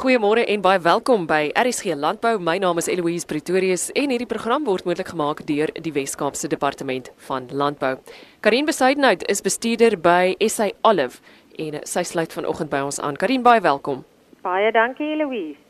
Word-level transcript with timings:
Goeiemôre 0.00 0.46
en 0.48 0.62
baie 0.64 0.78
welkom 0.80 1.26
by 1.28 1.50
RSG 1.60 1.92
Landbou. 1.92 2.38
My 2.40 2.54
naam 2.56 2.78
is 2.80 2.86
Eloise 2.88 3.26
Pretorius 3.28 3.90
en 3.92 4.08
hierdie 4.08 4.28
program 4.30 4.64
word 4.64 4.86
moontlik 4.88 5.10
gemaak 5.12 5.42
deur 5.44 5.68
die 5.76 5.92
Wes-Kaapse 5.92 6.48
Departement 6.48 7.10
van 7.26 7.50
Landbou. 7.52 7.98
Karin 8.40 8.64
Besaidenhout 8.64 9.26
is 9.28 9.44
bestuurder 9.44 9.98
by 10.00 10.32
SA 10.48 10.70
Olive 10.88 11.20
en 11.60 11.76
sy 11.84 12.06
sluit 12.08 12.32
vanoggend 12.32 12.72
by 12.72 12.80
ons 12.86 12.96
aan. 13.04 13.20
Karin, 13.20 13.44
baie 13.44 13.60
welkom. 13.60 14.00
Baie 14.40 14.72
dankie 14.72 15.10
Eloise. 15.18 15.60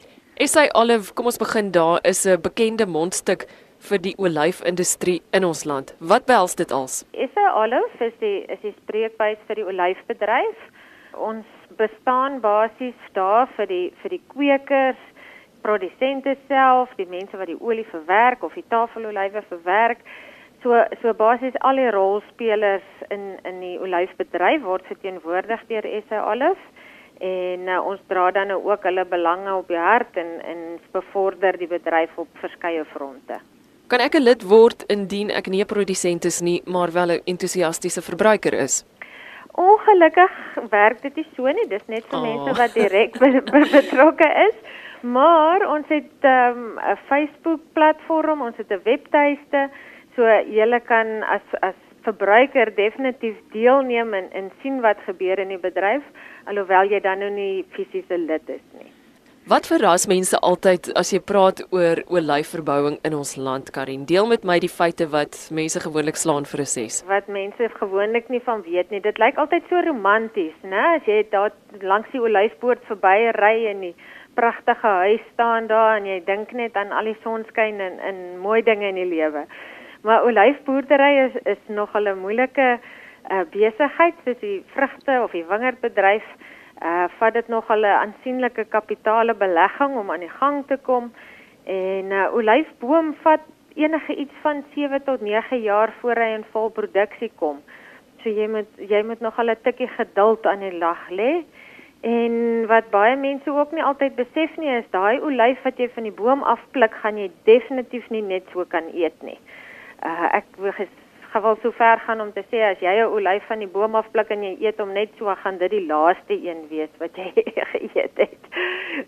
SA 0.46 0.68
Olive, 0.78 1.10
kom 1.18 1.26
ons 1.26 1.42
begin 1.42 1.74
daar 1.74 1.98
is 2.06 2.22
'n 2.24 2.38
bekende 2.38 2.86
mondstuk 2.86 3.48
vir 3.90 3.98
die 3.98 4.14
olyfindustrie 4.16 5.22
in 5.32 5.44
ons 5.44 5.64
land. 5.64 5.94
Wat 5.98 6.26
behels 6.26 6.54
dit 6.54 6.70
als? 6.70 7.02
SA 7.34 7.46
Olive 7.58 7.98
is 7.98 8.14
die 8.20 8.46
is 8.46 8.62
die 8.62 8.74
spreekbuis 8.78 9.42
vir 9.48 9.56
die 9.56 9.66
olyfbedryf. 9.66 10.58
Ons 11.18 11.46
bestaan 11.80 12.40
basies 12.44 12.98
daar 13.16 13.48
vir 13.56 13.70
die 13.70 13.86
vir 14.02 14.16
die 14.16 14.22
kwekers, 14.34 15.00
produsente 15.64 16.36
self, 16.48 16.92
die 16.96 17.08
mense 17.08 17.36
wat 17.40 17.50
die 17.50 17.60
olie 17.60 17.86
verwerk 17.90 18.44
of 18.44 18.56
die 18.56 18.66
tafelolywe 18.72 19.42
verwerk. 19.48 20.04
So 20.62 20.76
so 21.02 21.14
basies 21.16 21.56
al 21.64 21.80
die 21.80 21.90
rolspelers 21.96 23.06
in 23.08 23.38
in 23.48 23.62
die 23.64 23.78
olyfbedryf 23.80 24.62
word 24.64 24.88
verteenwoordig 24.92 25.64
deur 25.68 25.88
SA 26.08 26.24
Olive 26.32 26.60
en 27.20 27.68
uh, 27.68 27.80
ons 27.84 28.00
dra 28.08 28.30
dan 28.32 28.48
nou 28.48 28.60
ook 28.64 28.84
hulle 28.88 29.04
belange 29.04 29.54
op 29.54 29.68
die 29.68 29.80
hart 29.80 30.16
en 30.20 30.38
en 30.52 30.60
bevorder 30.92 31.58
die 31.60 31.68
bedryf 31.68 32.16
op 32.16 32.28
verskeie 32.44 32.84
fronte. 32.92 33.40
Kan 33.88 34.00
ek 34.00 34.14
'n 34.14 34.22
lid 34.22 34.42
word 34.48 34.84
indien 34.88 35.30
ek 35.30 35.48
nie 35.48 35.62
'n 35.62 35.66
produsent 35.66 36.24
is 36.24 36.40
nie, 36.40 36.62
maar 36.66 36.92
wel 36.92 37.10
'n 37.10 37.22
entoesiastiese 37.24 38.02
verbruiker 38.02 38.54
is? 38.54 38.84
Ongelukkig 39.60 40.36
werk 40.70 41.02
dit 41.02 41.16
nie 41.20 41.26
so 41.36 41.52
nie. 41.56 41.66
Dis 41.68 41.86
net 41.86 42.06
vir 42.08 42.18
oh. 42.18 42.24
mense 42.24 42.56
wat 42.60 42.76
direk 42.76 43.18
be 43.20 43.30
be 43.52 43.64
betrokke 43.72 44.28
is. 44.48 44.56
Maar 45.00 45.64
ons 45.74 45.88
het 45.88 46.12
'n 46.22 46.26
um, 46.26 46.78
Facebook 47.08 47.60
platform, 47.72 48.42
ons 48.42 48.56
het 48.56 48.70
'n 48.70 48.82
webtuiste, 48.84 49.68
so 50.16 50.22
jy 50.26 50.80
kan 50.84 51.22
as 51.22 51.46
as 51.60 51.78
verbruiker 52.04 52.74
definitief 52.74 53.36
deelneem 53.52 54.14
en 54.14 54.32
en 54.32 54.50
sien 54.62 54.80
wat 54.80 54.96
gebeur 55.06 55.38
in 55.38 55.48
die 55.48 55.62
bedryf 55.68 56.02
alhoewel 56.44 56.88
jy 56.90 57.00
dan 57.00 57.18
nou 57.18 57.30
nie 57.30 57.64
fisiese 57.76 58.18
lid 58.18 58.48
is 58.48 58.64
nie. 58.78 58.92
Wat 59.50 59.66
verras 59.66 60.04
mense 60.06 60.38
altyd 60.46 60.92
as 60.94 61.08
jy 61.10 61.18
praat 61.26 61.58
oor 61.74 61.98
olyfverbouing 62.14 63.00
in 63.08 63.14
ons 63.18 63.32
land, 63.34 63.72
Karin? 63.74 64.04
Deel 64.06 64.28
met 64.30 64.44
my 64.46 64.60
die 64.62 64.70
feite 64.70 65.08
wat 65.10 65.34
mense 65.50 65.80
gewoonlik 65.82 66.20
slaan 66.20 66.46
vir 66.46 66.60
'n 66.62 66.70
ses. 66.70 66.98
Wat 67.08 67.26
mense 67.26 67.68
gewoonlik 67.80 68.28
nie 68.30 68.40
van 68.46 68.62
weet 68.62 68.90
nie. 68.90 69.00
Dit 69.00 69.18
lyk 69.18 69.34
altyd 69.42 69.64
so 69.68 69.80
romanties, 69.82 70.54
né? 70.62 70.84
As 70.98 71.02
jy 71.02 71.26
daar 71.32 71.50
langs 71.82 72.06
die 72.12 72.20
olyfpoort 72.20 72.78
verby 72.86 73.32
ry 73.42 73.66
en 73.66 73.80
die 73.80 73.94
pragtige 74.36 74.86
huis 74.86 75.20
staan 75.32 75.66
daar 75.66 75.96
en 75.96 76.06
jy 76.06 76.22
dink 76.24 76.52
net 76.52 76.76
aan 76.76 76.92
al 76.92 77.04
die 77.04 77.18
sonskyn 77.24 77.80
en 77.80 77.98
en 77.98 78.38
mooi 78.38 78.62
dinge 78.62 78.86
in 78.86 79.02
die 79.02 79.10
lewe. 79.16 79.46
Maar 80.02 80.24
olyfboerdery 80.30 81.26
is 81.26 81.34
is 81.44 81.62
nog 81.66 81.90
'n 81.94 82.18
moeilike 82.18 82.78
uh, 83.30 83.44
besigheid 83.50 84.14
soos 84.24 84.38
die 84.40 84.62
vrugte 84.74 85.22
of 85.24 85.32
die 85.32 85.44
wingerdbedryf 85.44 86.22
uh 86.82 87.04
vat 87.18 87.32
dit 87.32 87.48
nog 87.48 87.68
'n 87.68 87.84
aansienlike 87.84 88.64
kapitale 88.64 89.34
belegging 89.34 89.96
om 89.96 90.10
aan 90.10 90.20
die 90.20 90.36
gang 90.40 90.66
te 90.66 90.76
kom 90.76 91.12
en 91.64 92.08
'n 92.08 92.12
uh, 92.12 92.34
olyfboom 92.34 93.14
vat 93.22 93.40
enige 93.74 94.14
iets 94.14 94.34
van 94.42 94.64
7 94.74 95.02
tot 95.04 95.20
9 95.20 95.60
jaar 95.60 95.92
voor 96.00 96.14
hy 96.14 96.30
in 96.34 96.44
volproduksie 96.50 97.32
kom. 97.34 97.60
So 98.22 98.28
jy 98.28 98.48
moet 98.48 98.68
jy 98.76 99.02
moet 99.02 99.20
nog 99.20 99.38
'n 99.38 99.56
tikkie 99.62 99.88
geduld 99.88 100.46
aan 100.46 100.58
die 100.58 100.78
lag 100.78 101.10
lê. 101.10 101.44
En 102.00 102.66
wat 102.66 102.90
baie 102.90 103.16
mense 103.16 103.50
ook 103.50 103.72
nie 103.72 103.84
altyd 103.84 104.14
besef 104.14 104.56
nie 104.56 104.70
is 104.72 104.90
daai 104.90 105.20
olyf 105.20 105.62
wat 105.62 105.76
jy 105.76 105.88
van 105.94 106.02
die 106.02 106.12
boom 106.12 106.42
afpluk, 106.42 106.94
gaan 106.94 107.18
jy 107.18 107.30
definitief 107.44 108.08
nie 108.10 108.22
net 108.22 108.42
so 108.52 108.64
kan 108.64 108.84
eet 108.94 109.22
nie. 109.22 109.38
Uh 110.04 110.28
ek 110.32 110.44
gewil 111.32 111.58
so 111.62 111.70
ver 111.70 112.00
gaan 112.06 112.20
om 112.20 112.32
te 112.32 112.42
sê 112.50 112.62
as 112.68 112.80
jy 112.82 112.94
'n 113.00 113.12
olyf 113.16 113.44
van 113.46 113.58
die 113.58 113.72
boom 113.74 113.94
afpluk 113.94 114.30
en 114.30 114.42
jy 114.42 114.56
eet 114.60 114.78
hom 114.78 114.92
net 114.92 115.10
so, 115.18 115.34
gaan 115.42 115.58
dit 115.58 115.70
die 115.70 115.86
laaste 115.86 116.34
een 116.34 116.66
wees 116.70 116.90
wat 116.98 117.16
jy 117.16 117.30
geëet 117.72 118.16
het. 118.24 118.42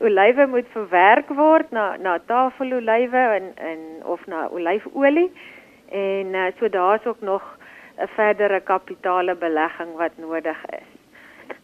Olywe 0.01 0.47
moet 0.47 0.69
verwerk 0.73 1.29
word 1.29 1.71
na 1.71 1.97
na 1.97 2.19
tafelolywe 2.19 3.25
en 3.39 3.53
en 3.57 3.81
of 4.05 4.27
na 4.27 4.49
olyfolie 4.49 5.31
en 5.91 6.35
uh, 6.35 6.47
so 6.59 6.69
daar's 6.69 7.07
ook 7.07 7.21
nog 7.21 7.43
'n 7.99 8.09
verdere 8.17 8.61
kapitale 8.61 9.35
belegging 9.35 9.97
wat 9.97 10.13
nodig 10.17 10.65
is. 10.71 10.89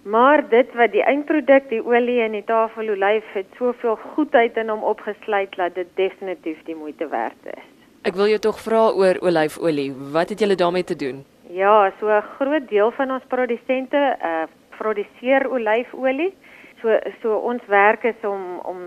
Maar 0.02 0.48
dit 0.48 0.74
wat 0.74 0.92
die 0.92 1.02
eindproduk, 1.02 1.68
die 1.68 1.84
olie 1.84 2.20
en 2.20 2.32
die 2.32 2.44
tafelolyf 2.44 3.24
het 3.32 3.46
soveel 3.56 3.96
goedheid 3.96 4.56
in 4.56 4.68
hom 4.68 4.82
opgesluit 4.82 5.56
dat 5.56 5.74
dit 5.74 5.88
definitief 5.94 6.62
die 6.64 6.74
moeite 6.74 7.08
werd 7.08 7.42
is. 7.44 7.77
Ek 8.08 8.16
wil 8.16 8.30
jou 8.30 8.38
tog 8.40 8.56
vra 8.64 8.86
oor 8.96 9.18
olyfolie. 9.20 9.90
Wat 10.14 10.30
het 10.32 10.40
julle 10.40 10.54
daarmee 10.56 10.84
te 10.84 10.96
doen? 10.96 11.24
Ja, 11.52 11.92
so 12.00 12.08
'n 12.08 12.28
groot 12.38 12.68
deel 12.68 12.90
van 12.90 13.10
ons 13.10 13.24
produsente 13.28 14.16
uh 14.30 14.46
produseer 14.78 15.50
olyfolie. 15.50 16.32
So 16.80 16.98
so 17.22 17.36
ons 17.36 17.62
werk 17.66 18.04
is 18.04 18.20
om 18.22 18.42
om 18.64 18.78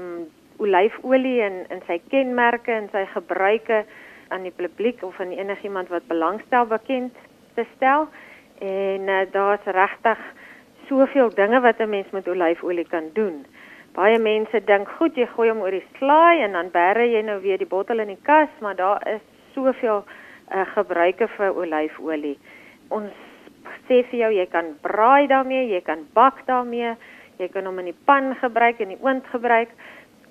olyfolie 0.57 1.41
en 1.41 1.53
in 1.69 1.81
sy 1.87 2.01
kenmerke 2.09 2.71
en 2.71 2.89
sy 2.91 3.05
gebruike 3.13 3.85
aan 4.27 4.43
die 4.43 4.55
publiek 4.55 5.03
of 5.03 5.19
aan 5.19 5.31
enigiemand 5.31 5.87
wat 5.89 6.07
belangstel 6.07 6.65
bekend 6.65 7.13
te 7.53 7.65
stel. 7.75 8.07
En 8.59 9.01
uh, 9.01 9.21
daar's 9.31 9.65
regtig 9.65 10.17
soveel 10.87 11.29
dinge 11.29 11.59
wat 11.59 11.79
'n 11.79 11.89
mens 11.89 12.09
met 12.11 12.27
olyfolie 12.27 12.87
kan 12.87 13.09
doen. 13.13 13.45
Baie 13.91 14.19
mense 14.23 14.61
dink 14.63 14.87
goed 14.95 15.17
jy 15.19 15.25
gooi 15.33 15.49
hom 15.49 15.63
oor 15.65 15.75
die 15.75 15.83
slaai 15.97 16.45
en 16.45 16.53
dan 16.55 16.69
bære 16.71 17.09
jy 17.11 17.21
nou 17.27 17.41
weer 17.43 17.59
die 17.59 17.67
bottel 17.67 17.99
in 17.99 18.13
die 18.13 18.21
kas, 18.23 18.51
maar 18.63 18.77
daar 18.79 19.03
is 19.11 19.23
soveel 19.51 20.05
uh, 20.05 20.61
gebruike 20.75 21.27
vir 21.35 21.57
olyfolie. 21.59 22.37
Ons 22.95 23.11
sê 23.89 23.99
vir 24.07 24.19
jou 24.21 24.29
jy 24.37 24.45
kan 24.53 24.69
braai 24.85 25.27
daarmee, 25.27 25.65
jy 25.73 25.81
kan 25.83 26.05
bak 26.15 26.39
daarmee, 26.47 26.93
jy 27.41 27.49
kan 27.51 27.67
hom 27.67 27.81
in 27.83 27.89
die 27.91 27.97
pan 28.07 28.31
gebruik 28.39 28.79
en 28.79 28.93
in 28.93 28.95
die 28.95 29.03
oond 29.03 29.27
gebruik. 29.33 29.73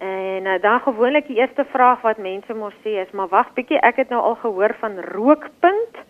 En 0.01 0.49
uh, 0.49 0.57
dan 0.65 0.81
gewoonlik 0.87 1.29
die 1.29 1.37
eerste 1.43 1.67
vraag 1.75 2.01
wat 2.07 2.23
mense 2.23 2.57
mos 2.57 2.77
sê 2.81 2.97
is, 3.03 3.13
maar 3.13 3.29
wag 3.29 3.53
bietjie, 3.59 3.83
ek 3.85 4.01
het 4.01 4.15
nou 4.15 4.23
al 4.31 4.39
gehoor 4.41 4.73
van 4.81 4.97
rookpunt 5.13 6.01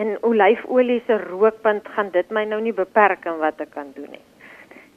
en 0.00 0.16
olyfolie 0.24 1.02
se 1.04 1.20
rookpunt 1.28 1.92
gaan 1.92 2.08
dit 2.16 2.32
my 2.32 2.46
nou 2.48 2.62
nie 2.64 2.72
beperk 2.76 3.28
in 3.28 3.36
wat 3.44 3.60
ek 3.60 3.76
kan 3.76 3.92
doen 3.92 4.08
nie. 4.16 4.24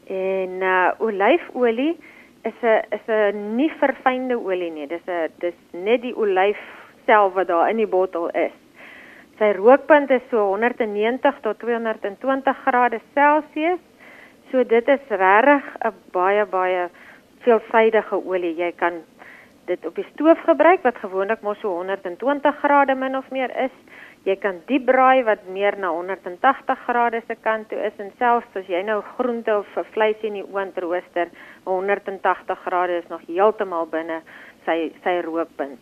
En 0.10 0.62
uh 0.62 0.92
olyfolie 0.98 1.98
is 2.42 2.60
'n 2.62 2.82
is 2.90 3.06
'n 3.08 3.56
nie 3.56 3.72
verfynde 3.80 4.38
olie 4.38 4.72
nie. 4.72 4.88
Dis 4.88 5.06
'n 5.08 5.30
dis 5.40 5.54
net 5.72 6.02
die 6.02 6.16
olyf 6.16 6.58
self 7.06 7.34
wat 7.34 7.48
daar 7.48 7.70
in 7.70 7.78
die 7.78 7.88
bottel 7.88 8.30
is. 8.30 8.56
Sy 9.38 9.52
rookpunt 9.56 10.10
is 10.10 10.22
so 10.30 10.48
190 10.48 11.40
tot 11.42 11.60
220 11.60 12.58
grade 12.66 13.00
Celsius. 13.14 13.80
So 14.52 14.64
dit 14.64 14.88
is 14.88 15.06
regtig 15.10 15.64
'n 15.86 15.94
baie 16.12 16.46
baie 16.46 16.90
veelvoudige 17.40 18.26
olie. 18.26 18.56
Jy 18.56 18.72
kan 18.72 18.94
dit 19.66 19.86
op 19.86 19.96
die 19.96 20.08
stoof 20.14 20.40
gebruik 20.40 20.82
wat 20.82 20.98
gewoonlik 20.98 21.42
mos 21.42 21.60
so 21.60 21.70
120 21.76 22.56
grade 22.64 22.96
min 22.96 23.18
of 23.18 23.30
meer 23.30 23.52
is. 23.66 23.76
Jy 24.30 24.36
kan 24.38 24.60
diep 24.70 24.84
braai 24.86 25.24
wat 25.26 25.48
meer 25.50 25.74
na 25.82 25.90
180 25.96 26.82
grade 26.86 27.22
se 27.26 27.36
kant 27.42 27.70
toe 27.72 27.80
is 27.88 27.96
en 28.04 28.12
selfs 28.20 28.58
as 28.60 28.68
jy 28.70 28.84
nou 28.86 29.00
groente 29.16 29.56
of 29.56 29.78
vleis 29.96 30.22
in 30.28 30.36
die 30.38 30.44
oond 30.46 30.78
rooster, 30.84 31.32
180 31.66 32.62
grade 32.66 33.00
is 33.00 33.08
nog 33.10 33.24
heeltemal 33.26 33.88
binne 33.90 34.20
sy 34.68 34.92
sy 35.06 35.16
rookpunt. 35.26 35.82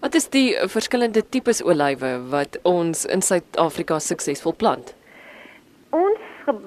Wat 0.00 0.16
is 0.16 0.28
die 0.32 0.48
verskillende 0.72 1.22
tipes 1.22 1.62
olywe 1.64 2.12
wat 2.32 2.58
ons 2.68 3.06
in 3.08 3.24
Suid-Afrika 3.24 3.98
suksesvol 4.00 4.56
plant? 4.60 4.94
Ons 5.96 6.20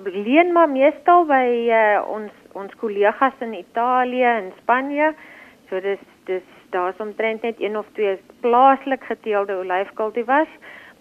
leen 0.10 0.54
maar 0.56 0.70
meestal 0.72 1.28
by 1.30 1.46
uh, 1.70 2.02
ons 2.10 2.34
ons 2.58 2.74
kollegas 2.82 3.38
in 3.42 3.54
Italië 3.58 4.30
en 4.36 4.52
Spanje. 4.62 5.14
So 5.70 5.82
dis 5.82 6.02
dis 6.30 6.46
daar's 6.74 7.02
omtrent 7.02 7.46
net 7.46 7.62
een 7.62 7.78
of 7.78 7.86
twee 7.98 8.18
plaaslik 8.42 9.06
geteelde 9.10 9.58
olyfkultivars. 9.62 10.54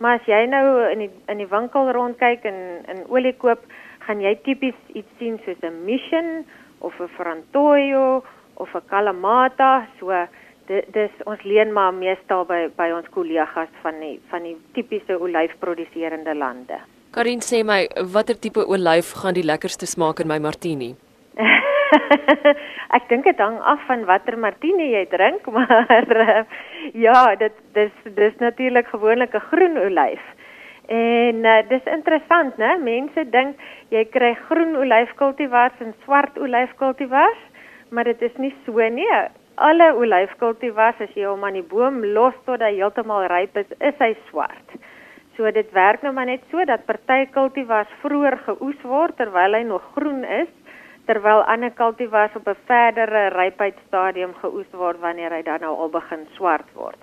Maar 0.03 0.19
as 0.19 0.27
jy 0.27 0.43
nou 0.51 0.67
in 0.91 1.05
die 1.05 1.11
in 1.31 1.39
die 1.39 1.47
winkel 1.47 1.93
rondkyk 1.95 2.47
en 2.51 2.57
in 2.91 3.05
olie 3.07 3.35
koop, 3.39 3.63
gaan 4.03 4.23
jy 4.25 4.33
tipies 4.43 4.79
iets 4.99 5.19
sien 5.19 5.39
soos 5.45 5.61
'n 5.63 5.85
Mission 5.87 6.45
of 6.81 6.99
'n 7.01 7.11
Frantoio 7.19 8.25
of 8.55 8.75
'n 8.75 8.89
Kalamata, 8.91 9.87
so 9.99 10.11
dis 10.67 11.15
ons 11.27 11.43
leen 11.43 11.73
maar 11.73 11.95
meestal 11.95 12.45
by 12.45 12.69
by 12.77 12.91
ons 12.91 13.07
kollegas 13.15 13.71
van 13.83 14.01
die 14.01 14.19
van 14.31 14.43
die 14.43 14.57
tipiese 14.75 15.19
olyfproduserende 15.19 16.35
lande. 16.35 16.79
Karin 17.13 17.41
sê 17.41 17.63
my, 17.65 17.89
watter 18.13 18.39
tipe 18.39 18.67
olyf 18.67 19.13
gaan 19.13 19.35
die 19.35 19.45
lekkerste 19.45 19.87
smaak 19.87 20.21
in 20.21 20.29
my 20.29 20.39
martini? 20.39 20.95
ek 22.97 23.09
dink 23.11 23.27
dit 23.29 23.41
hang 23.43 23.59
af 23.61 23.83
van 23.89 24.05
watter 24.09 24.37
martini 24.41 24.91
jy 24.93 25.03
drink, 25.12 25.47
maar 25.56 26.15
uh, 26.25 26.44
ja, 26.94 27.35
dit 27.41 27.59
dis 27.77 28.15
dis 28.17 28.39
natuurlik 28.41 28.89
gewoonlik 28.94 29.35
'n 29.35 29.49
groen 29.50 29.79
olyf. 29.79 30.23
En 30.89 31.44
uh, 31.44 31.61
dis 31.69 31.85
interessant, 31.85 32.56
né? 32.59 32.77
Mense 32.83 33.25
dink 33.31 33.61
jy 33.94 34.05
kry 34.11 34.35
groen 34.49 34.77
olyfkultivars 34.77 35.79
en 35.81 35.94
swart 36.05 36.39
olyfkultivars, 36.39 37.43
maar 37.91 38.05
dit 38.05 38.23
is 38.23 38.37
nie 38.37 38.55
so 38.67 38.89
nie. 38.89 39.09
Alle 39.56 39.93
olyfkultivars 39.94 41.00
as 41.00 41.12
jy 41.15 41.29
hom 41.29 41.44
aan 41.44 41.61
die 41.61 41.69
boom 41.75 42.03
los 42.17 42.35
tot 42.47 42.61
hy 42.61 42.75
heeltemal 42.75 43.29
ryp 43.29 43.56
is, 43.56 43.71
is 43.81 43.97
hy 44.00 44.15
swart. 44.31 44.81
So 45.37 45.49
dit 45.50 45.71
werk 45.73 46.03
nou 46.03 46.12
maar 46.12 46.27
net 46.29 46.43
so 46.50 46.65
dat 46.69 46.85
party 46.87 47.27
kultivars 47.33 47.89
vroeër 48.03 48.37
geoes 48.47 48.83
word 48.85 49.17
terwyl 49.17 49.55
hy 49.56 49.62
nog 49.65 49.85
groen 49.94 50.25
is, 50.25 50.50
terwyl 51.07 51.43
ander 51.47 51.71
kultivars 51.71 52.37
op 52.37 52.49
'n 52.49 52.57
verdere 52.67 53.29
rypheidsstadium 53.29 54.35
geoes 54.43 54.71
word 54.73 55.01
wanneer 55.01 55.33
hy 55.33 55.43
dan 55.43 55.61
nou 55.61 55.77
al 55.77 55.89
begin 55.89 56.27
swart 56.37 56.69
word. 56.75 56.99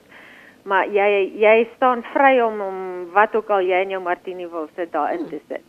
Maar 0.63 0.87
jy 0.87 1.31
jy 1.39 1.67
staan 1.75 2.03
vry 2.13 2.39
om 2.41 2.61
om 2.61 2.77
wat 3.13 3.35
ook 3.35 3.49
al 3.49 3.61
jy 3.61 3.81
in 3.81 3.89
jou 3.89 4.01
martini 4.01 4.47
wil 4.47 4.67
sit 4.75 4.91
daarin 4.91 5.27
te 5.29 5.39
sit. 5.47 5.63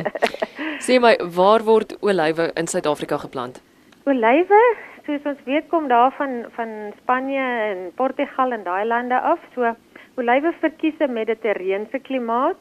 Sê 0.86 1.00
my, 1.00 1.16
waar 1.36 1.64
word 1.64 1.96
olywe 2.00 2.50
in 2.54 2.66
Suid-Afrika 2.66 3.16
geplant? 3.18 3.62
Olywe, 4.04 4.60
soos 5.06 5.24
ons 5.24 5.38
weet 5.44 5.68
kom 5.68 5.88
daar 5.88 6.12
van 6.18 6.44
van 6.56 6.92
Spanje 7.02 7.46
en 7.70 7.92
Portugal 7.94 8.52
en 8.52 8.64
daai 8.64 8.84
lande 8.84 9.20
af. 9.20 9.38
So 9.54 9.74
olywe 10.16 10.52
verkies 10.60 11.00
'n 11.00 11.12
mediterrane 11.12 12.00
klimaat 12.02 12.56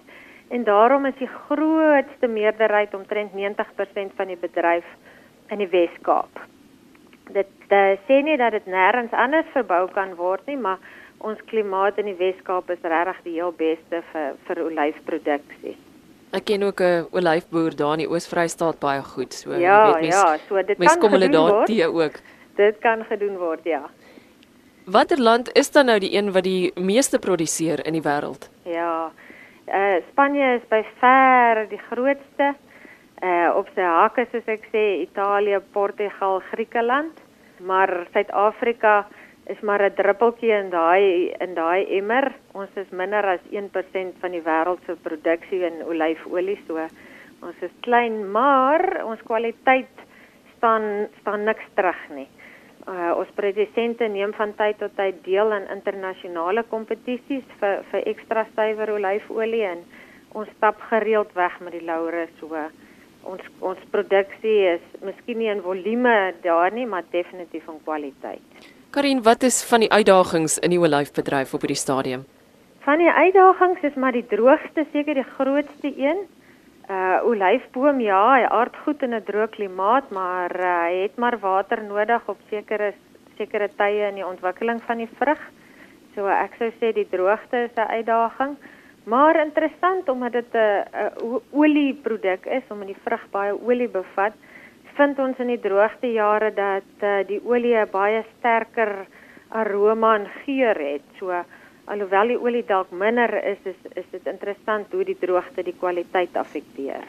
en 0.52 0.64
daarom 0.68 1.06
is 1.08 1.18
die 1.20 1.30
grootste 1.48 2.28
meerderheid 2.28 2.94
omtrent 2.94 3.32
90% 3.32 4.16
van 4.16 4.28
die 4.28 4.40
bedryf 4.40 4.88
in 5.52 5.62
die 5.64 5.70
Wes-Kaap. 5.72 6.42
Dit 7.32 7.72
uh, 7.72 7.94
sê 8.08 8.20
nie 8.26 8.36
dat 8.40 8.52
dit 8.58 8.68
nêrens 8.68 9.14
anders 9.16 9.48
verbou 9.56 9.86
kan 9.96 10.16
word 10.20 10.44
nie, 10.52 10.58
maar 10.60 10.82
ons 11.24 11.40
klimaat 11.48 12.00
in 12.02 12.12
die 12.12 12.18
Wes-Kaap 12.20 12.70
is 12.74 12.84
regtig 12.84 13.24
die 13.28 13.38
heel 13.38 13.56
beste 13.56 14.04
vir 14.12 14.36
vir 14.48 14.64
olyfproduksie. 14.66 15.78
Ek 16.32 16.46
ken 16.48 16.64
ook 16.64 16.82
'n 16.82 17.08
olyfboer 17.12 17.76
daar 17.76 17.94
in 18.00 18.06
die 18.06 18.12
Oos-Vrystaat 18.12 18.80
baie 18.80 19.04
goed. 19.04 19.34
So 19.34 19.54
ja, 19.54 19.94
weet 19.94 20.02
mens, 20.02 20.16
ja, 20.16 20.38
so 20.48 20.64
dit 20.64 20.78
kan 20.78 21.00
kom 21.00 21.12
hulle 21.12 21.30
daar 21.30 21.66
tee 21.66 21.88
ook. 21.88 22.20
Dit 22.56 22.80
kan 22.80 23.04
gedoen 23.04 23.38
word, 23.38 23.64
ja. 23.64 23.90
Watter 24.86 25.20
land 25.20 25.52
is 25.54 25.72
dan 25.72 25.86
nou 25.86 26.00
die 26.00 26.14
een 26.16 26.32
wat 26.32 26.44
die 26.44 26.72
meeste 26.76 27.20
produseer 27.20 27.86
in 27.86 27.94
die 27.94 28.02
wêreld? 28.02 28.50
Ja. 28.64 29.12
Uh 29.72 30.04
Spanje 30.12 30.56
is 30.58 30.64
by 30.68 30.82
ver 31.00 31.62
die 31.72 31.80
grootste. 31.88 32.50
Uh 33.24 33.56
op 33.56 33.70
sy 33.72 33.86
hakke 33.88 34.26
soos 34.28 34.50
ek 34.52 34.66
sê, 34.74 34.82
Italië, 35.06 35.62
Portugal, 35.72 36.42
Griekeland, 36.50 37.22
maar 37.64 37.94
Suid-Afrika 38.12 39.06
is 39.48 39.62
maar 39.64 39.80
'n 39.80 39.96
druppeltjie 39.96 40.52
in 40.52 40.70
daai 40.70 41.32
in 41.40 41.54
daai 41.56 41.88
emmer. 41.98 42.34
Ons 42.52 42.70
is 42.76 42.90
minder 42.92 43.26
as 43.26 43.40
1% 43.52 44.20
van 44.20 44.32
die 44.32 44.44
wêreld 44.44 44.84
se 44.86 44.96
produksie 44.96 45.64
in 45.64 45.86
olyfolie, 45.88 46.60
so 46.68 46.76
ons 47.42 47.62
is 47.62 47.72
klein, 47.80 48.32
maar 48.32 49.06
ons 49.06 49.24
kwaliteit 49.24 49.96
staan 50.58 51.08
staan 51.22 51.44
niks 51.44 51.66
terug 51.76 52.10
nie. 52.10 52.28
Uh, 52.88 53.14
ons 53.14 53.30
produsente 53.38 54.08
neem 54.10 54.32
van 54.34 54.56
tyd 54.58 54.80
tot 54.82 54.96
tyd 54.98 55.20
deel 55.26 55.52
aan 55.54 55.68
internasionale 55.70 56.64
kompetisies 56.70 57.46
vir 57.60 57.84
vir 57.92 58.08
ekstra 58.10 58.46
suiwer 58.56 58.90
olyfolie 58.96 59.62
en 59.70 59.84
ons 60.34 60.50
stap 60.58 60.82
gereeld 60.90 61.30
weg 61.38 61.60
met 61.62 61.76
die 61.78 61.86
laure 61.86 62.26
so 62.40 62.58
ons 63.24 63.44
ons 63.62 63.82
produksie 63.94 64.58
is 64.72 64.86
miskien 65.06 65.38
nie 65.38 65.52
in 65.54 65.62
volume 65.62 66.34
daar 66.42 66.74
nie 66.74 66.88
maar 66.90 67.06
definitief 67.12 67.68
in 67.70 67.78
kwaliteit. 67.86 68.70
Karin, 68.92 69.22
wat 69.24 69.44
is 69.44 69.62
van 69.64 69.86
die 69.86 69.92
uitdagings 69.92 70.58
in 70.60 70.74
die 70.74 70.82
olyfbedryf 70.82 71.54
op 71.54 71.62
hierdie 71.64 71.80
stadium? 71.80 72.26
Van 72.84 72.98
die 73.00 73.12
uitdagings 73.12 73.86
is 73.88 73.96
maar 73.96 74.18
die 74.18 74.26
droogte 74.28 74.88
seker 74.92 75.16
die 75.16 75.28
grootste 75.38 75.94
een. 75.96 76.26
Uh 76.92 77.24
olyfboom 77.24 78.02
ja, 78.04 78.20
hy 78.34 78.48
aard 78.52 78.76
goed 78.84 79.04
in 79.06 79.14
'n 79.16 79.24
droë 79.24 79.48
klimaat, 79.56 80.10
maar 80.12 80.52
uh, 80.60 80.72
hy 80.84 80.96
het 81.06 81.16
maar 81.16 81.38
water 81.40 81.80
nodig 81.84 82.28
op 82.28 82.40
sekere 82.50 82.92
sekere 83.38 83.70
tye 83.80 84.10
in 84.10 84.18
die 84.20 84.28
ontwikkeling 84.28 84.82
van 84.88 84.98
die 84.98 85.10
vrug. 85.20 85.40
So 86.16 86.28
ek 86.28 86.58
sou 86.60 86.68
sê 86.82 86.92
die 86.92 87.08
droogte 87.08 87.64
is 87.68 87.76
'n 87.78 87.88
uitdaging. 87.98 88.58
Maar 89.06 89.40
interessant 89.46 90.10
omdat 90.10 90.32
dit 90.32 90.54
'n 90.54 90.84
uh, 90.94 91.40
olieproduk 91.52 92.46
is, 92.46 92.64
omdat 92.70 92.88
die 92.88 93.04
vrug 93.06 93.24
baie 93.32 93.54
olie 93.56 93.90
bevat, 93.90 94.34
vind 94.98 95.20
ons 95.20 95.38
in 95.40 95.48
die 95.48 95.60
droogte 95.60 96.12
jare 96.12 96.52
dat 96.54 96.92
uh, 97.02 97.24
die 97.28 97.42
olie 97.46 97.76
'n 97.76 97.90
baie 97.92 98.24
sterker 98.38 99.08
aroma 99.50 100.16
en 100.16 100.28
geur 100.44 100.76
het. 100.76 101.08
So 101.20 101.32
alhoewel 101.92 102.34
die 102.34 102.40
olie 102.40 102.64
dalk 102.68 102.92
minder 102.92 103.34
is, 103.44 103.60
is 103.66 103.80
is 104.00 104.08
dit 104.12 104.28
interessant 104.28 104.94
hoe 104.96 105.04
die 105.08 105.18
droogte 105.20 105.64
die 105.68 105.76
kwaliteit 105.80 106.38
affekteer. 106.40 107.04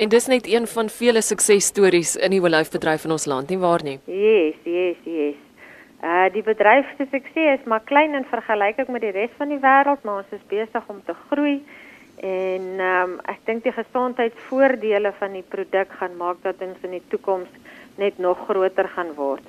En 0.00 0.08
dis 0.08 0.26
net 0.32 0.46
een 0.48 0.66
van 0.66 0.88
vele 0.88 1.20
suksesstories 1.20 2.14
in 2.16 2.32
die 2.32 2.40
olyfbedryf 2.40 3.04
in 3.04 3.16
ons 3.16 3.26
land, 3.28 3.50
nie 3.52 3.60
waar 3.60 3.82
nie? 3.84 3.98
Yes, 4.08 4.56
yes, 4.64 5.00
yes. 5.04 5.40
Uh 6.00 6.28
die 6.32 6.44
bedryf 6.44 6.88
se 6.96 7.04
sukses 7.10 7.58
is 7.58 7.66
maar 7.68 7.84
klein 7.84 8.16
in 8.16 8.24
vergelyking 8.24 8.88
met 8.88 9.04
die 9.04 9.12
res 9.12 9.34
van 9.36 9.52
die 9.52 9.60
wêreld, 9.60 10.04
maar 10.04 10.22
ons 10.22 10.32
is 10.36 10.46
besig 10.48 10.88
om 10.88 11.02
te 11.04 11.16
groei. 11.28 11.58
En 12.20 12.64
ehm 12.80 13.10
um, 13.10 13.18
ek 13.32 13.44
dink 13.48 13.64
die 13.64 13.76
gesondheidsvoordele 13.76 15.12
van 15.18 15.36
die 15.36 15.44
produk 15.56 15.92
gaan 16.00 16.16
maak 16.16 16.40
dat 16.42 16.60
ons 16.64 16.88
in 16.88 16.96
die 16.96 17.04
toekoms 17.12 17.52
net 18.00 18.18
nog 18.18 18.40
groter 18.48 18.88
gaan 18.96 19.12
word. 19.20 19.44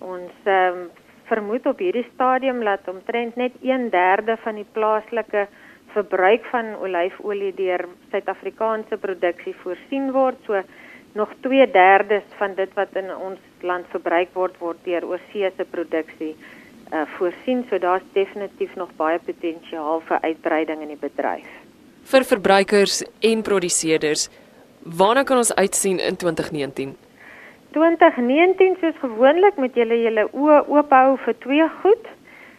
Ons 0.00 0.32
ehm 0.44 0.84
um, 0.84 0.86
vermoed 1.28 1.66
op 1.66 1.78
hierdie 1.82 2.06
stadium 2.14 2.62
dat 2.64 2.88
omtrent 2.88 3.36
net 3.36 3.52
1/3 3.62 4.36
van 4.44 4.54
die 4.54 4.66
plaaslike 4.72 5.46
verbruik 5.94 6.44
van 6.52 6.74
olyfolie 6.86 7.52
deur 7.54 7.86
Suid-Afrikaanse 8.10 8.96
produksie 8.96 9.54
voorsien 9.62 10.12
word. 10.12 10.36
So 10.46 10.62
nog 11.14 11.32
2/3 11.40 12.22
van 12.38 12.54
dit 12.54 12.74
wat 12.74 12.96
in 12.96 13.10
ons 13.16 13.40
land 13.60 13.86
verbruik 13.90 14.34
word 14.34 14.58
word 14.58 14.84
deur 14.84 15.04
oorsese 15.04 15.64
produksie 15.70 16.36
uh 16.92 17.06
voorsien. 17.18 17.64
So 17.70 17.78
daar's 17.78 18.12
definitief 18.12 18.74
nog 18.76 18.90
baie 18.96 19.18
potensiaal 19.18 20.00
vir 20.00 20.18
uitbreiding 20.20 20.82
in 20.82 20.88
die 20.88 21.02
bedryf 21.08 21.66
vir 22.06 22.24
verbruikers 22.24 23.02
en 23.20 23.42
produseerders. 23.42 24.28
Waarna 24.82 25.24
kan 25.26 25.40
ons 25.42 25.54
uitsien 25.54 25.98
in 25.98 26.16
2019? 26.16 26.94
2019 27.76 28.78
soos 28.80 28.96
gewoonlik 29.02 29.58
met 29.60 29.74
julle 29.76 29.98
julle 30.00 30.22
oë 30.32 30.62
oop 30.72 30.92
hou 30.96 31.16
vir 31.26 31.34
twee 31.44 31.66
goed. 31.82 32.06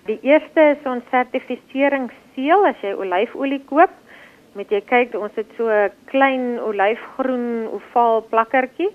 Die 0.05 0.19
eerste 0.29 0.65
is 0.75 0.83
ons 0.85 1.07
sertifiseringsseël 1.09 2.67
as 2.69 2.83
jy 2.85 2.91
olyfolie 3.01 3.63
koop. 3.65 3.95
Met 4.53 4.69
jy 4.69 4.83
kyk 4.85 5.17
ons 5.17 5.33
het 5.41 5.49
so 5.57 5.65
'n 5.73 5.89
klein 6.13 6.61
olyfgroen 6.61 7.65
ovaal 7.79 8.21
plakkertjie. 8.29 8.91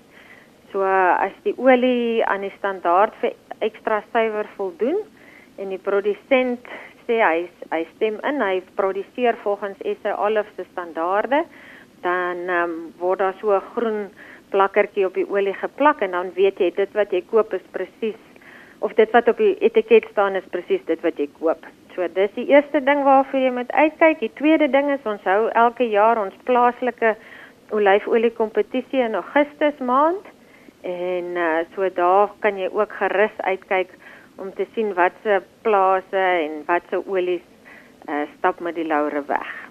So 0.71 0.87
as 0.87 1.35
die 1.43 1.55
olie 1.57 2.23
aan 2.25 2.47
die 2.47 2.55
standaard 2.57 3.13
vir 3.19 3.35
ekstra 3.59 4.01
suiwer 4.13 4.47
voldoen 4.55 5.03
en 5.57 5.69
die 5.69 5.83
produsent 5.89 6.63
sê 7.05 7.19
hy 7.19 7.49
hy 7.71 7.85
stem 7.95 8.19
in, 8.23 8.41
hy 8.41 8.63
produseer 8.75 9.35
volgens 9.43 9.77
SA 10.01 10.15
Olive 10.15 10.49
se 10.55 10.63
standaarde, 10.71 11.43
dan 12.01 12.49
um, 12.49 12.93
word 12.99 13.19
daar 13.19 13.35
so 13.41 13.51
'n 13.51 13.61
groen 13.75 14.09
plakkertjie 14.53 15.07
op 15.09 15.17
die 15.17 15.27
olie 15.29 15.55
geplak 15.57 16.01
en 16.05 16.15
dan 16.15 16.31
weet 16.37 16.61
jy 16.61 16.69
dit 16.77 16.93
wat 16.97 17.11
jy 17.11 17.23
koop 17.31 17.53
is 17.57 17.65
presies 17.75 18.19
of 18.83 18.93
dit 18.99 19.11
wat 19.15 19.29
op 19.31 19.39
die 19.39 19.55
etiket 19.63 20.05
staan 20.11 20.35
is 20.35 20.47
presies 20.51 20.83
dit 20.89 21.01
wat 21.05 21.19
jy 21.19 21.29
koop. 21.39 21.65
So 21.95 22.07
dis 22.15 22.33
die 22.35 22.49
eerste 22.51 22.81
ding 22.83 23.03
waarvoor 23.05 23.39
jy 23.39 23.51
moet 23.53 23.71
uitkyk. 23.71 24.19
Die 24.19 24.33
tweede 24.39 24.67
ding 24.73 24.89
is 24.91 25.05
ons 25.07 25.23
hou 25.29 25.47
elke 25.53 25.87
jaar 25.87 26.19
ons 26.19 26.35
plaaslike 26.49 27.15
olyfolie 27.73 28.33
kompetisie 28.35 29.01
in 29.05 29.15
Augustus 29.15 29.79
maand 29.79 30.31
en 30.83 31.37
uh, 31.39 31.63
so 31.75 31.87
daar 31.95 32.33
kan 32.43 32.59
jy 32.59 32.67
ook 32.73 32.91
gerus 32.99 33.35
uitkyk 33.47 33.93
om 34.41 34.51
te 34.57 34.67
sien 34.75 34.91
watse 34.97 35.41
plase 35.63 36.25
en 36.45 36.63
watse 36.67 36.99
olies 37.07 37.45
uh, 38.09 38.25
stap 38.37 38.59
met 38.59 38.75
die 38.75 38.87
laure 38.87 39.23
weg. 39.29 39.62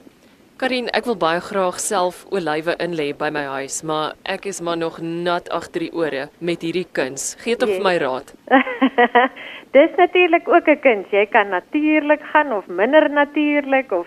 Karin, 0.62 0.87
ek 0.95 1.09
wil 1.09 1.16
baie 1.19 1.40
graag 1.42 1.81
self 1.83 2.21
olywe 2.31 2.76
inlê 2.85 3.09
by 3.19 3.33
my 3.35 3.40
huis, 3.50 3.81
maar 3.83 4.12
ek 4.31 4.45
is 4.47 4.61
maar 4.62 4.76
nog 4.78 5.00
nat 5.02 5.49
agter 5.50 5.83
die 5.83 5.90
ore 5.90 6.28
met 6.38 6.62
hierdie 6.62 6.85
kuns. 6.99 7.25
Gee 7.42 7.59
tog 7.59 7.73
vir 7.73 7.83
my 7.83 7.97
raad. 7.99 8.31
Dis 9.76 9.99
natuurlik 9.99 10.47
ook 10.47 10.71
'n 10.71 10.78
kuns. 10.87 11.11
Jy 11.11 11.26
kan 11.35 11.50
natuurlik 11.50 12.23
gaan 12.31 12.52
of 12.52 12.71
minder 12.71 13.11
natuurlik 13.11 13.90
of 13.90 14.07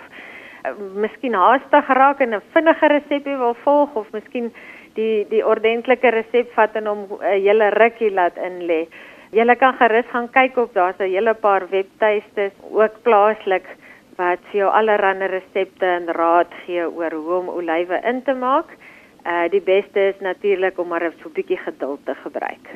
uh, 0.63 0.71
miskien 0.95 1.35
haastig 1.35 1.91
raak 1.99 2.23
en 2.23 2.39
'n 2.39 2.47
vinnige 2.55 2.87
resepie 2.87 3.35
wil 3.35 3.55
volg 3.67 3.95
of 3.95 4.07
miskien 4.15 4.53
die 4.95 5.27
die 5.27 5.43
ordentlike 5.43 6.07
resep 6.07 6.55
vat 6.55 6.75
en 6.75 6.87
hom 6.87 7.03
'n 7.03 7.19
uh, 7.19 7.35
hele 7.35 7.69
rukkie 7.75 8.11
laat 8.11 8.37
inlê. 8.37 8.87
Julle 9.31 9.55
kan 9.55 9.73
gerus 9.73 10.07
gaan 10.07 10.31
kyk 10.31 10.57
op 10.57 10.73
daar's 10.73 10.99
'n 10.99 11.11
hele 11.11 11.33
paar 11.33 11.67
webtuistes 11.69 12.55
ook 12.71 13.03
plaaslik 13.03 13.67
wat 14.15 14.39
vir 14.51 14.59
jou 14.59 14.71
allerlei 14.71 15.27
resepte 15.27 15.85
en 15.85 16.07
raad 16.17 16.47
gee 16.65 16.89
oor 16.89 17.11
hoe 17.11 17.33
om 17.39 17.49
olywe 17.49 18.01
in 18.03 18.23
te 18.23 18.33
maak. 18.33 18.77
Uh 19.25 19.49
die 19.51 19.61
beste 19.61 19.99
is 19.99 20.15
natuurlik 20.19 20.79
om 20.79 20.87
maar 20.87 21.03
'n 21.03 21.13
so 21.21 21.29
bietjie 21.29 21.57
geduld 21.57 22.05
te 22.05 22.15
gebruik. 22.15 22.69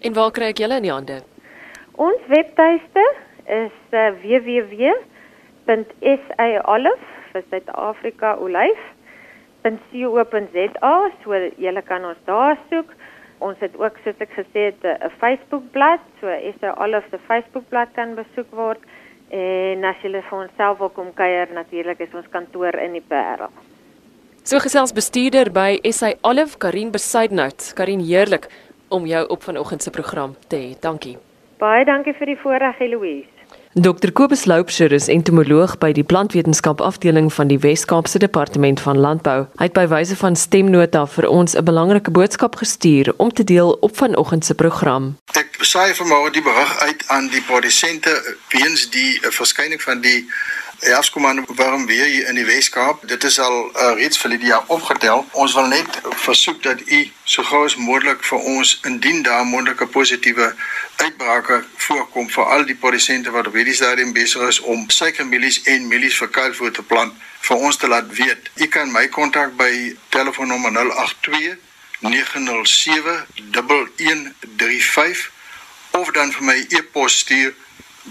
En 0.00 0.12
waar 0.12 0.30
kry 0.30 0.44
ek 0.44 0.58
julle 0.58 0.76
in 0.76 0.82
die 0.82 0.92
hande? 0.92 1.22
Ons 1.96 2.20
webtuiste 2.28 3.14
is 3.46 3.72
uh, 3.90 4.10
www.saolive 4.22 6.98
vir 7.32 7.42
Suid-Afrika 7.50 8.36
olyf.co.za, 8.36 11.10
so 11.24 11.34
julle 11.56 11.82
kan 11.82 12.04
ons 12.04 12.18
daar 12.24 12.58
soek 12.70 12.94
Ons 13.38 13.58
het 13.60 13.74
ook 13.76 13.98
soos 14.00 14.16
ek 14.24 14.32
gesê 14.32 14.72
het 14.72 14.84
'n 14.84 15.10
Facebookblad, 15.20 16.00
so 16.20 16.26
al 16.70 16.94
of 16.94 17.04
se 17.10 17.18
Facebookblad 17.18 17.88
kan 17.92 18.14
besoek 18.14 18.50
word 18.50 18.80
en 19.30 19.84
as 19.84 19.96
jy 20.02 20.10
vir 20.12 20.38
ons 20.38 20.52
self 20.56 20.78
wil 20.78 20.90
kom 20.90 21.12
kuier, 21.12 21.48
natuurlik 21.52 22.00
is 22.00 22.14
ons 22.14 22.28
kantoor 22.30 22.78
in 22.82 22.92
die 22.92 23.04
Parel. 23.04 23.50
So 24.46 24.58
gesels 24.62 24.92
bestuurder 24.94 25.50
by 25.50 25.80
SA 25.90 26.12
Olive 26.22 26.58
Karin 26.58 26.92
Besuidnout. 26.92 27.72
Karin, 27.74 28.00
heerlik 28.00 28.46
om 28.88 29.06
jou 29.06 29.26
op 29.28 29.42
vanoggend 29.42 29.82
se 29.82 29.90
program 29.90 30.36
te 30.48 30.56
hê. 30.56 30.76
Dankie. 30.80 31.16
Baie 31.58 31.84
dankie 31.84 32.14
vir 32.14 32.26
die 32.26 32.38
voorreg, 32.38 32.80
Eloise. 32.80 33.36
Dr 33.76 34.08
Kobus 34.12 34.46
Loupsher 34.46 34.92
is 34.92 35.08
entomoloog 35.12 35.74
by 35.76 35.90
die 35.92 36.04
plantwetenskap 36.04 36.80
afdeling 36.80 37.26
van 37.28 37.50
die 37.50 37.58
Wes-Kaapse 37.60 38.16
Departement 38.22 38.80
van 38.80 38.96
Landbou. 38.96 39.42
Hy 39.60 39.66
het 39.68 39.74
by 39.76 39.84
wyse 39.90 40.16
van 40.16 40.32
stemnota 40.32 41.02
vir 41.04 41.28
ons 41.28 41.52
'n 41.52 41.64
belangrike 41.64 42.10
boodskap 42.10 42.56
gestuur 42.56 43.12
om 43.18 43.28
te 43.28 43.44
deel 43.44 43.76
op 43.80 43.96
vanoggend 43.96 44.44
se 44.44 44.54
program. 44.54 45.16
Ek 45.36 45.45
saai 45.76 45.92
vanmôre 45.92 46.30
die 46.32 46.40
berig 46.40 46.78
uit 46.78 47.02
aan 47.12 47.26
die 47.28 47.42
produsente 47.44 48.12
weens 48.48 48.86
die 48.90 49.20
uh, 49.20 49.28
verskyning 49.30 49.82
van 49.82 50.00
die 50.00 50.24
Erfskomande 50.80 51.42
waarom 51.58 51.86
weer 51.86 52.04
hier 52.04 52.28
in 52.28 52.34
die 52.40 52.44
Weskaap. 52.44 53.02
Dit 53.08 53.24
is 53.24 53.36
al 53.40 53.56
uh, 53.68 53.92
reeds 53.98 54.18
vir 54.22 54.30
die 54.36 54.48
jaar 54.48 54.64
opgetel. 54.72 55.26
Ons 55.32 55.52
wil 55.56 55.68
net 55.68 55.98
versoek 56.22 56.62
dat 56.64 56.80
u 56.86 57.00
so 57.24 57.44
gou 57.50 57.60
as 57.68 57.76
moontlik 57.76 58.24
vir 58.24 58.48
ons 58.54 58.72
indien 58.88 59.20
daar 59.26 59.44
moontlike 59.44 59.86
positiewe 59.92 60.48
uitbrake 60.96 61.60
voorkom 61.88 62.32
vir 62.38 62.56
al 62.56 62.64
die 62.72 62.78
produsente 62.86 63.30
wat 63.36 63.52
op 63.52 63.60
hierdie 63.60 63.76
stadium 63.76 64.16
besig 64.16 64.48
is 64.48 64.60
om 64.64 64.88
suikermielies 64.88 65.60
en 65.74 65.88
mielies 65.92 66.16
vir 66.24 66.32
kuilvoer 66.40 66.72
te 66.72 66.88
plant 66.88 67.12
vir 67.50 67.68
ons 67.68 67.76
te 67.76 67.88
laat 67.92 68.08
weet. 68.16 68.48
U 68.56 68.66
kan 68.72 68.92
my 68.96 69.08
kontak 69.12 69.56
by 69.60 69.92
telefoonnommer 70.08 70.72
082 70.80 71.56
907 72.00 73.24
1135 73.52 75.35
of 75.96 76.10
dan 76.12 76.32
vir 76.32 76.44
my 76.44 76.58
e-pos 76.68 77.18
stuur 77.18 77.54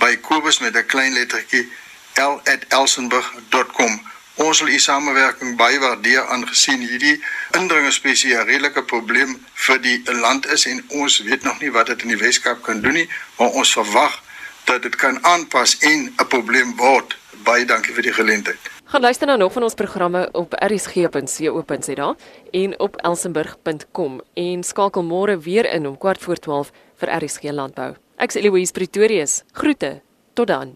by 0.02 0.16
Kobus 0.18 0.60
met 0.60 0.76
'n 0.76 0.86
klein 0.86 1.14
lettertjie 1.14 1.72
l@elsenburg.com. 2.14 4.02
Ons 4.36 4.60
wil 4.60 4.74
u 4.74 4.80
samewerking 4.80 5.56
baie 5.56 5.80
waardeer 5.80 6.28
aangesien 6.28 6.80
hierdie 6.80 7.24
indringerspesie 7.52 8.36
'n 8.36 8.46
redelike 8.46 8.84
probleem 8.84 9.46
vir 9.54 9.82
die 9.82 10.02
land 10.12 10.48
is 10.48 10.66
en 10.66 10.84
ons 10.88 11.18
weet 11.20 11.44
nog 11.44 11.60
nie 11.60 11.72
wat 11.72 11.86
dit 11.86 12.02
in 12.02 12.08
die 12.08 12.18
Weskaap 12.18 12.64
kan 12.64 12.82
doen 12.82 12.94
nie, 12.94 13.10
maar 13.38 13.50
ons 13.50 13.74
verwag 13.74 14.22
dat 14.64 14.82
dit 14.82 14.96
kan 14.96 15.26
aanpas 15.26 15.78
en 15.78 16.14
'n 16.18 16.28
probleem 16.28 16.76
word. 16.76 17.18
Baie 17.44 17.66
dankie 17.66 17.94
vir 17.94 18.04
die 18.04 18.14
geleentheid. 18.14 18.75
Gaan 18.96 19.04
luister 19.04 19.28
nou 19.28 19.40
nog 19.40 19.52
van 19.52 19.64
ons 19.64 19.74
programme 19.74 20.30
op 20.32 20.54
rsg.co.za 20.54 22.16
en 22.52 22.80
op 22.80 22.96
elsenburg.com 22.96 24.22
en 24.34 24.64
skakel 24.64 25.04
môre 25.04 25.36
weer 25.38 25.68
in 25.74 25.88
om 25.88 25.98
kwart 25.98 26.24
voor 26.24 26.40
12 26.40 26.72
vir 27.04 27.14
RSG 27.18 27.52
Landbou. 27.52 27.92
Ek's 28.16 28.40
Eloise 28.40 28.72
Pretorius. 28.72 29.42
Groete. 29.52 30.02
Tot 30.34 30.48
dan. 30.48 30.76